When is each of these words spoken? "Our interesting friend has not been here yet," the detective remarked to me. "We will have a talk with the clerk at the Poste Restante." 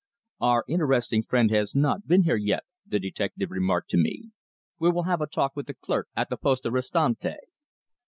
"Our 0.39 0.65
interesting 0.67 1.21
friend 1.21 1.51
has 1.51 1.75
not 1.75 2.07
been 2.07 2.23
here 2.23 2.35
yet," 2.35 2.63
the 2.87 2.97
detective 2.99 3.51
remarked 3.51 3.91
to 3.91 3.97
me. 4.01 4.31
"We 4.79 4.89
will 4.89 5.03
have 5.03 5.21
a 5.21 5.27
talk 5.27 5.55
with 5.55 5.67
the 5.67 5.75
clerk 5.75 6.07
at 6.15 6.31
the 6.31 6.37
Poste 6.37 6.65
Restante." 6.65 7.37